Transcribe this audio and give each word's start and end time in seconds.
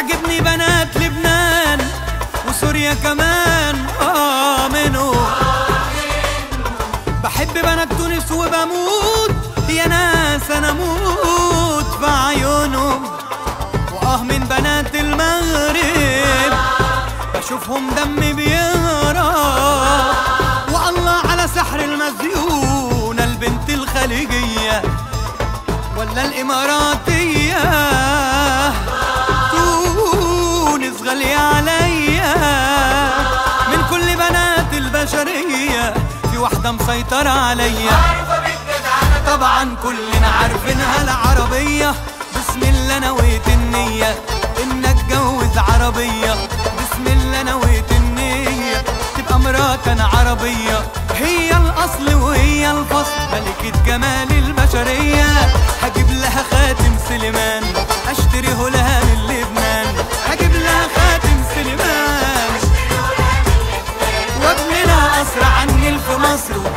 تعجبني 0.00 0.40
بنات 0.40 0.96
لبنان 0.96 1.78
وسوريا 2.48 2.94
كمان. 2.94 3.86
آه 4.00 4.68
منه 4.68 5.12
بحب 7.24 7.54
بنات 7.54 7.92
تونس 7.92 8.32
وبموت. 8.32 9.34
يا 9.68 9.88
ناس 9.88 10.50
أنا 10.50 10.72
موت 10.72 11.84
في 12.00 12.10
عيونهم. 12.10 13.02
واه 13.92 14.22
من 14.22 14.38
بنات 14.38 14.94
المغرب. 14.94 16.52
بشوفهم 17.34 17.90
دمي 17.90 18.32
بيهرب. 18.32 19.34
والله 20.72 21.20
على 21.30 21.48
سحر 21.54 21.80
المزيونة 21.80 23.24
البنت 23.24 23.70
الخليجية 23.70 24.82
ولا 25.96 26.24
الإماراتية 26.24 27.19
عليا. 31.34 32.34
من 33.68 33.80
كل 33.90 34.16
بنات 34.16 34.72
البشرية 34.72 35.94
في 36.30 36.38
واحدة 36.38 36.72
مسيطرة 36.72 37.28
عليا. 37.28 37.90
طبعا 39.26 39.76
كلنا 39.82 40.28
عارفينها 40.28 41.02
العربية. 41.02 41.94
بسم 42.36 42.62
الله 42.62 42.98
نويت 42.98 43.48
النية. 43.48 44.14
إن 44.62 44.84
اتجوز 44.84 45.58
عربية. 45.58 46.34
بسم 46.78 47.06
الله 47.06 47.42
نويت 47.42 47.92
النية. 47.92 48.82
تبقى 49.16 49.38
مرات 49.38 49.88
أنا 49.88 50.04
عربية. 50.04 50.78
هي 51.14 51.50
الأصل 51.56 52.14
وهي 52.14 52.70
الفصل. 52.70 53.20
ملكة 53.32 53.78
جمال 53.86 54.32
البشرية. 54.32 55.26
هجيب 55.82 56.10
لها 56.10 56.42
خاتم 56.50 56.96
سليمان. 57.08 57.49
النيل 66.48 66.62
في 66.64 66.69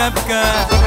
شبكه 0.00 0.79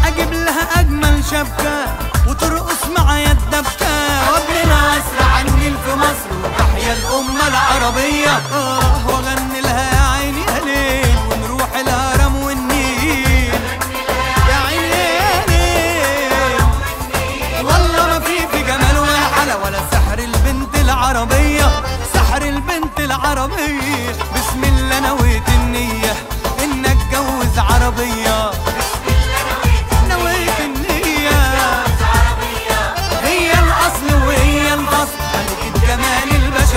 أجيب 0.08 0.34
لها 0.34 0.80
أجمل 0.80 1.24
شبكة 1.32 1.86
وترقص 2.28 2.86
معايا 2.98 3.32
الدبكه 3.32 4.32
وابننا 4.32 4.98
اسرع 4.98 5.42
النيل 5.42 5.76
في 5.86 5.96
مصر 5.96 6.30
وتحيا 6.44 6.94
الأمة 6.94 7.48
العربية. 7.48 8.42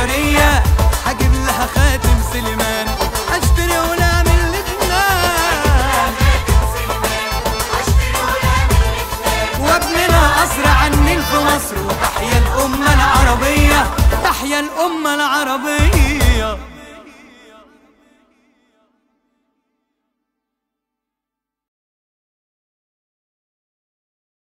البشرية 0.03 0.63
لها 1.47 1.67
خاتم 1.75 2.17
سليمان. 2.33 2.87
أشتري 3.31 3.79
ولا 3.79 4.23
من 4.23 4.39
لبنان 4.55 6.13
وابننا 9.61 10.44
أسرع 10.44 10.87
النيل 10.87 11.23
في 11.23 11.37
مصر. 11.37 11.76
وتحيا 11.87 12.38
الأمة 12.38 12.94
العربية. 12.94 13.87
تحيا 14.25 14.61
الأمة 14.61 15.15
العربية. 15.15 16.51